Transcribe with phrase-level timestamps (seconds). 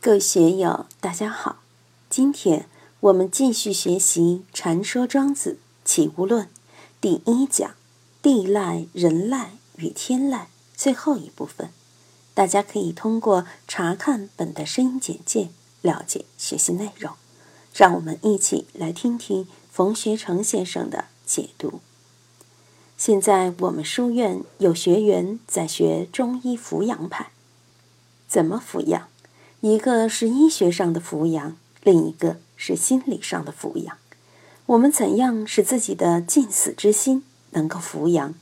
[0.00, 1.56] 各位学友，大家好！
[2.08, 2.68] 今天
[3.00, 6.46] 我们继续学习《禅说庄子齐物论》
[7.00, 7.74] 第一讲
[8.22, 11.70] “地赖、人赖与天赖”最后一部分。
[12.32, 15.48] 大家可以通过查看本的声音简介
[15.82, 17.14] 了解学习内容。
[17.74, 21.80] 让我们一起来听听冯学成先生的解读。
[22.96, 27.32] 现在我们书院有学员在学中医扶阳派，
[28.28, 29.08] 怎么扶阳？
[29.60, 33.96] 一个是医学上的抚养，另一个是心理上的抚养。
[34.66, 38.34] 我们怎样使自己的尽死之心能够抚养，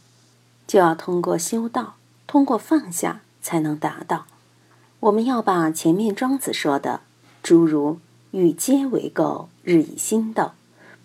[0.66, 1.94] 就要通过修道，
[2.26, 4.26] 通过放下才能达到。
[5.00, 7.00] 我们要把前面庄子说的
[7.42, 7.98] 诸如
[8.32, 10.52] “与皆为垢，日以心斗；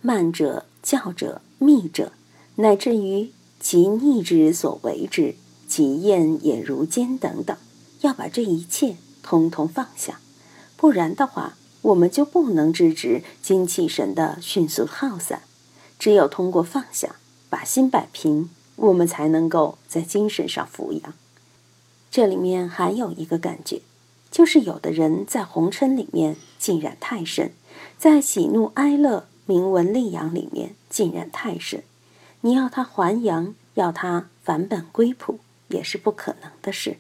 [0.01, 2.11] 慢者、教者、密者，
[2.55, 5.35] 乃至于其逆之所为之，
[5.69, 7.55] 其厌也如坚”等等，
[8.01, 8.97] 要把这一切。
[9.23, 10.19] 通通放下，
[10.75, 15.41] 不然的话，我们就不能制止精气神的迅速耗散。
[15.97, 17.15] 只有通过放下，
[17.49, 21.13] 把心摆平，我们才能够在精神上抚养。
[22.09, 23.81] 这里面还有一个感觉，
[24.31, 27.53] 就是有的人在红尘里面浸染太深，
[27.97, 31.83] 在喜怒哀乐、名闻利养里面浸染太深，
[32.41, 36.97] 你要他还阳，要他返本归朴，也是不可能的事。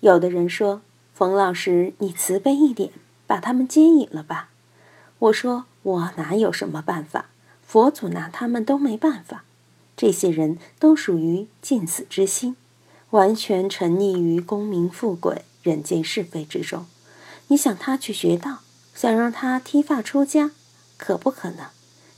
[0.00, 0.82] 有的人说。
[1.14, 2.90] 冯老师，你慈悲一点，
[3.24, 4.48] 把他们接引了吧。
[5.20, 7.26] 我说我哪有什么办法，
[7.64, 9.44] 佛祖拿他们都没办法。
[9.96, 12.56] 这些人都属于尽死之心，
[13.10, 16.86] 完全沉溺于功名富贵、人间是非之中。
[17.46, 18.58] 你想他去学道，
[18.92, 20.50] 想让他剃发出家，
[20.96, 21.68] 可不可能？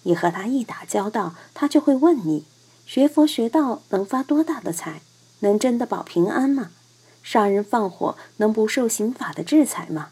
[0.05, 2.47] 你和他一打交道，他就会问你：
[2.87, 5.03] 学佛学道能发多大的财？
[5.41, 6.71] 能真的保平安吗？
[7.27, 10.11] 杀人放火能不受刑法的制裁吗？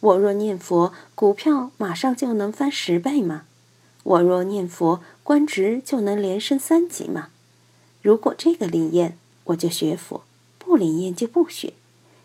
[0.00, 3.42] 我若念佛，股票马上就能翻十倍吗？
[4.02, 7.28] 我若念佛，官职就能连升三级吗？
[8.00, 10.22] 如果这个灵验，我就学佛；
[10.58, 11.74] 不灵验就不学。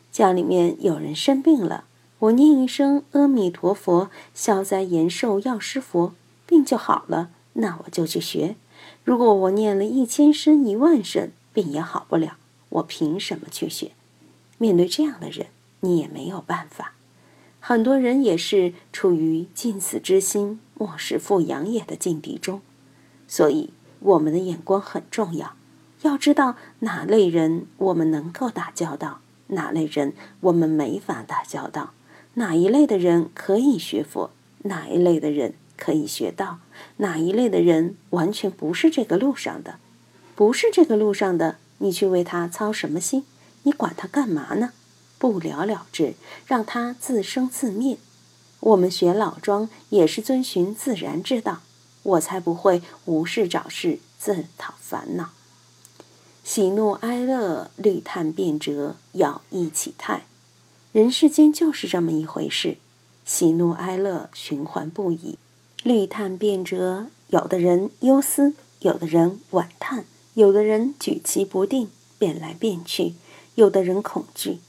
[0.09, 1.83] 家里面有人生病了，
[2.19, 6.13] 我念一声阿弥陀佛，消灾延寿药师佛，
[6.45, 8.55] 病就好了，那我就去学。
[9.03, 12.37] 如果我念了一千声、一万声，病也好不了，
[12.69, 13.91] 我凭什么去学？
[14.63, 15.47] 面对这样的人，
[15.81, 16.93] 你也没有办法。
[17.59, 22.61] 很多人也是处于尽死之心，莫使复阳也的境地中。
[23.27, 25.57] 所以，我们的眼光很重要，
[26.03, 31.91] 要知道哪类人我们能够打交道，哪类人我们没法打交道，
[32.35, 36.59] 哪一类的人可以学佛，哪一类的人可以学道，
[36.97, 39.75] 哪一类的人完全不是这个路上的，
[40.35, 43.25] 不是这个路上的，你去为他操什么心？
[43.63, 44.71] 你管他干嘛呢？
[45.17, 46.15] 不了了之，
[46.45, 47.97] 让他自生自灭。
[48.59, 51.61] 我们学老庄也是遵循自然之道，
[52.03, 55.29] 我才不会无事找事自讨烦恼。
[56.43, 60.23] 喜怒哀乐，虑叹变折，要一起叹。
[60.91, 62.77] 人世间就是这么一回事，
[63.25, 65.37] 喜怒哀乐循环不已，
[65.83, 67.07] 虑叹变折。
[67.29, 73.13] 有的人忧思，有的人惋叹，有的人举棋不定，变来变去。
[73.55, 74.59] 有的人恐惧，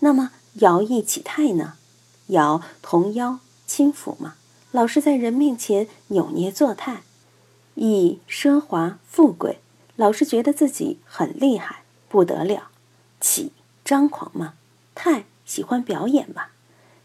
[0.00, 1.74] 那么摇一起态呢？
[2.28, 4.34] 摇同腰轻抚嘛，
[4.70, 7.02] 老是在人面前扭捏作态，
[7.74, 9.60] 以奢华富贵，
[9.96, 12.68] 老是觉得自己很厉害不得了。
[13.20, 13.52] 起
[13.84, 14.54] 张狂嘛，
[14.94, 16.46] 太喜欢表演嘛。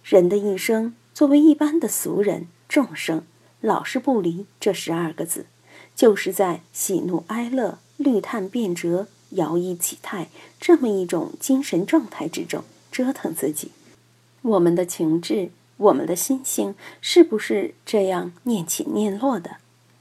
[0.03, 3.23] 人的一生，作为一般的俗人众生，
[3.61, 5.45] 老是不离这十二个字，
[5.95, 9.07] 就是在喜怒哀乐、绿叹变折。
[9.31, 10.29] 摇曳起态，
[10.59, 13.71] 这么一种精神状态之中折腾自己，
[14.41, 19.57] 我们的情志，我们的心性，是不是这样念起念落的？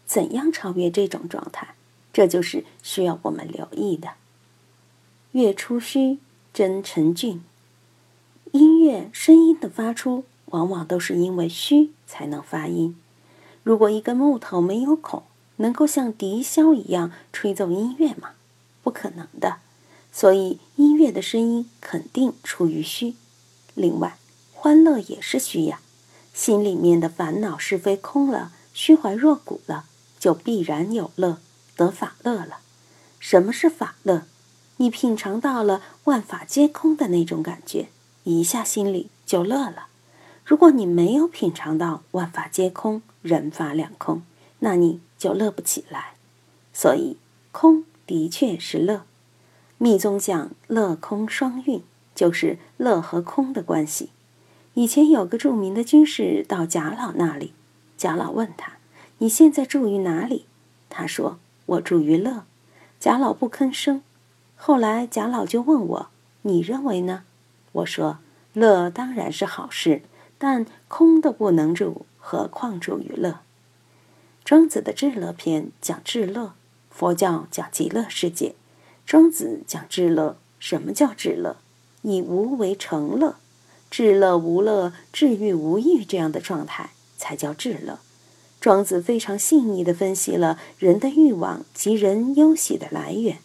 [0.06, 1.74] 怎样超越这种状态？
[2.12, 4.10] 这就是需要我们留意的。
[5.32, 6.18] 月出虚，
[6.54, 7.42] 真沉俊。
[8.52, 12.96] 音乐声音的发出，往往都是因为虚才能发音。
[13.62, 15.22] 如果一根木头没有孔，
[15.56, 18.30] 能够像笛箫一样吹奏音乐吗？
[18.88, 19.58] 不可能的，
[20.10, 23.16] 所以音乐的声音肯定出于虚。
[23.74, 24.16] 另外，
[24.54, 25.80] 欢乐也是虚呀。
[26.32, 29.84] 心里面的烦恼是非空了，虚怀若谷了，
[30.18, 31.36] 就必然有乐，
[31.76, 32.60] 得法乐了。
[33.18, 34.22] 什么是法乐？
[34.78, 37.90] 你品尝到了万法皆空的那种感觉，
[38.24, 39.88] 一下心里就乐了。
[40.46, 44.22] 如果你没有品尝到万法皆空、人法两空，
[44.60, 46.14] 那你就乐不起来。
[46.72, 47.18] 所以，
[47.52, 47.84] 空。
[48.08, 49.02] 的确是乐，
[49.76, 51.82] 密宗讲乐空双运，
[52.14, 54.08] 就是乐和空的关系。
[54.72, 57.52] 以前有个著名的军士到贾老那里，
[57.98, 58.78] 贾老问他
[59.18, 60.46] ：“你现在住于哪里？”
[60.88, 62.44] 他说：“我住于乐。”
[62.98, 64.00] 贾老不吭声。
[64.56, 66.08] 后来贾老就问我
[66.42, 67.24] ：“你认为呢？”
[67.72, 68.20] 我说
[68.54, 70.00] ：“乐当然是好事，
[70.38, 73.40] 但空的不能住，何况住于乐？”
[74.46, 76.54] 庄子的至乐篇讲至乐，
[76.98, 78.56] 佛教讲极乐世界。
[79.06, 81.54] 庄子讲至乐，什么叫至乐？
[82.02, 83.36] 以无为成乐。
[83.88, 88.00] 至乐无乐，至欲无欲，这样的状态才叫至乐。
[88.60, 93.38] 庄子非常细腻地分析了人的欲望及人忧喜的来源。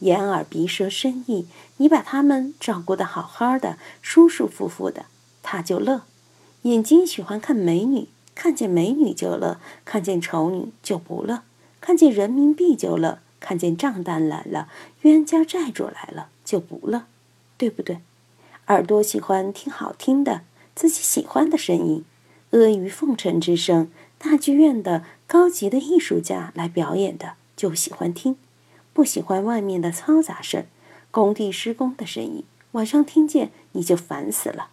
[0.00, 1.46] 眼耳鼻舌身意，
[1.76, 5.06] 你把他们照顾得好好的，舒舒服服的，
[5.44, 6.02] 他就乐。
[6.62, 11.42] 眼睛喜欢看美女，看见美女就乐；看见丑女就不乐；
[11.80, 14.68] 看见人民币就乐；看见账单来了，
[15.02, 17.04] 冤家债主来了就不乐，
[17.56, 18.00] 对不对？
[18.66, 20.42] 耳朵喜欢听好听的、
[20.74, 22.04] 自己喜欢的声音，
[22.50, 28.36] 阿谀奉承之声，大剧院的高级的艺术家来表演的就喜欢听，
[28.92, 30.66] 不喜欢外面的嘈杂声、
[31.10, 34.68] 工地施工的声音，晚上听见你就烦死了。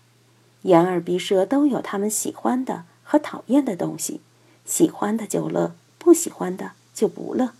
[0.63, 4.19] 眼耳鼻舌都有他们喜欢的和讨厌的东西，
[4.65, 7.51] 喜欢的就乐，不喜欢的就不乐。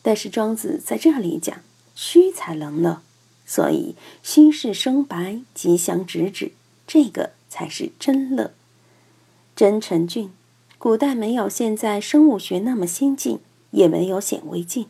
[0.00, 1.58] 但是庄子在这里讲，
[1.94, 3.02] 虚才能乐。
[3.44, 6.52] 所以，虚是生白，吉祥直指，
[6.86, 8.54] 这个才是真乐。
[9.54, 10.30] 真诚俊，
[10.78, 13.40] 古代没有现在生物学那么先进，
[13.72, 14.86] 也没有显微镜。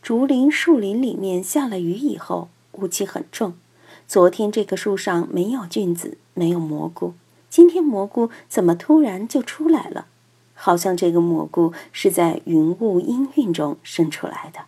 [0.00, 3.54] 竹林、树林里面下了雨以后，雾气很重。
[4.06, 7.14] 昨天这棵树上没有菌子，没有蘑菇，
[7.48, 10.06] 今天蘑菇怎么突然就出来了？
[10.64, 14.60] 好像这个蘑菇是在云雾氤氲中生出来的，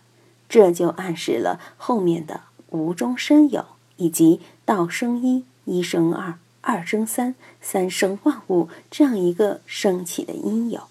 [0.47, 2.41] 这就暗示了后面的。
[2.69, 3.65] 无中生有，
[3.95, 10.83] 以及道生一，一生二，二生三，三生万物这样一个升起的因由。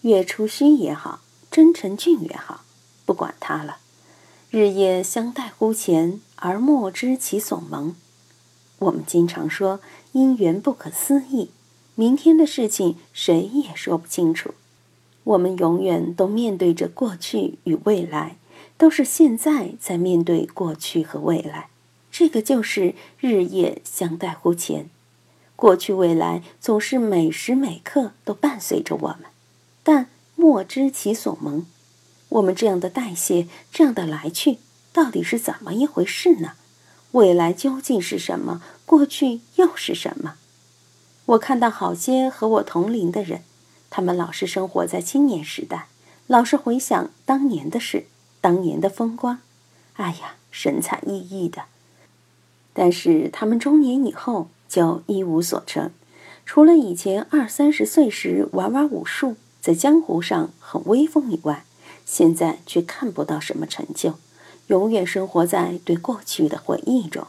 [0.00, 2.62] 月出虚也好，真诚俊也好，
[3.06, 3.76] 不管它了。
[4.50, 7.94] 日夜相待乎前，而莫知其所蒙。
[8.80, 9.78] 我们经常说
[10.10, 11.52] 因缘不可思议，
[11.98, 14.54] 明天的事情谁也说不清楚。
[15.24, 18.36] 我们永远都面对着过去与未来。
[18.76, 21.68] 都是现在在面对过去和未来，
[22.12, 24.88] 这个就是日夜相待乎前。
[25.56, 29.22] 过去未来总是每时每刻都伴随着我们，
[29.82, 30.06] 但
[30.36, 31.66] 莫知其所蒙。
[32.28, 34.58] 我们这样的代谢，这样的来去，
[34.92, 36.52] 到底是怎么一回事呢？
[37.10, 38.62] 未来究竟是什么？
[38.86, 40.36] 过去又是什么？
[41.28, 43.42] 我看到好些和我同龄的人，
[43.90, 45.88] 他们老是生活在青年时代，
[46.26, 48.06] 老是回想当年的事。
[48.40, 49.40] 当年的风光，
[49.96, 51.64] 哎呀，神采奕奕的。
[52.72, 55.90] 但是他们中年以后就一无所成，
[56.46, 61.64] 除了以前二三十岁时玩玩武术，在江湖上很威风以外，
[62.06, 64.14] 现在却看不到什么成就，
[64.68, 67.26] 永远生活在对过去的回忆中。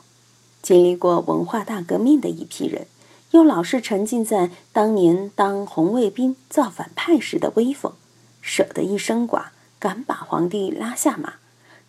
[0.61, 2.85] 经历过文化大革命的一批人，
[3.31, 7.93] 又老是沉浸在当年当红卫兵造反派时的威风，
[8.41, 9.51] 舍得一身剐。
[9.79, 11.35] 敢把皇帝拉下马，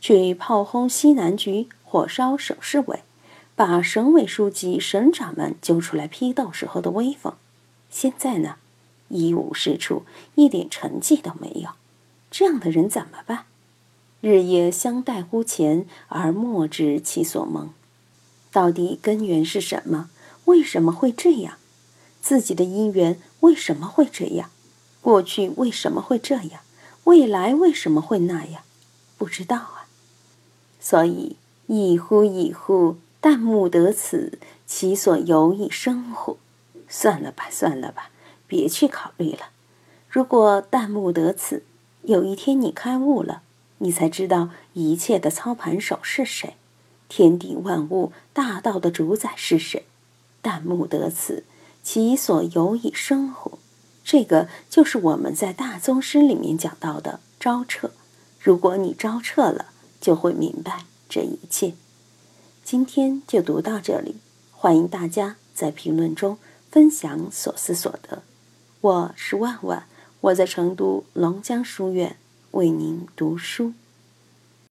[0.01, 3.01] 去炮轰西南局，火烧省市委，
[3.57, 7.35] 把省委书记、省长们揪出来批斗时候的威风，
[7.91, 8.55] 现在呢，
[9.09, 10.05] 一无是处，
[10.37, 11.70] 一点成绩都没有。
[12.31, 13.47] 这样的人怎么办？
[14.20, 17.70] 日夜相待乎前，而莫知其所蒙。
[18.53, 20.11] 到底根源是什么？
[20.51, 21.59] 为什么会这样？
[22.21, 24.51] 自己的姻缘为什么会这样？
[25.01, 26.63] 过去为什么会这样？
[27.05, 28.63] 未来为什么会那样？
[29.17, 29.87] 不知道啊。
[30.81, 31.37] 所以，
[31.69, 36.39] 已乎已乎，旦暮得此，其所由以生乎？
[36.89, 38.11] 算了吧，算了吧，
[38.49, 39.51] 别去考虑了。
[40.09, 41.63] 如果旦暮得此，
[42.03, 43.43] 有一天你开悟了，
[43.79, 46.57] 你才知道一切的操盘手是谁，
[47.09, 49.85] 天地万物大道的主宰是谁。
[50.43, 51.44] 旦暮得此，
[51.82, 53.59] 其所由以生乎？
[54.03, 57.91] 这个就是我们在大宗师里面讲到的招彻。
[58.41, 59.67] 如果你招彻了，
[60.01, 61.75] 就会明白这一切。
[62.65, 64.17] 今天就读到这里，
[64.53, 66.39] 欢迎大家在评论中
[66.70, 68.23] 分享所思所得。
[68.81, 69.87] 我是万万，
[70.23, 72.17] 我在成都龙江书院
[72.53, 73.75] 为您读书。